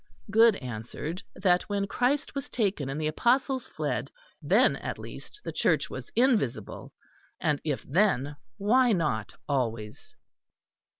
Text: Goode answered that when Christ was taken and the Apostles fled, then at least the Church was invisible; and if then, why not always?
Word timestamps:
Goode 0.31 0.55
answered 0.55 1.21
that 1.35 1.69
when 1.69 1.85
Christ 1.85 2.33
was 2.33 2.49
taken 2.49 2.89
and 2.89 2.99
the 2.99 3.05
Apostles 3.05 3.67
fled, 3.67 4.09
then 4.41 4.75
at 4.77 4.97
least 4.97 5.39
the 5.43 5.51
Church 5.51 5.91
was 5.91 6.09
invisible; 6.15 6.91
and 7.39 7.61
if 7.63 7.83
then, 7.83 8.35
why 8.57 8.93
not 8.93 9.35
always? 9.47 10.15